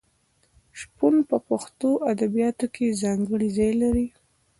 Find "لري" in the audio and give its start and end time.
3.81-4.07